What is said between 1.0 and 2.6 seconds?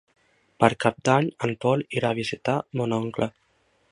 d'Any en Pol irà a visitar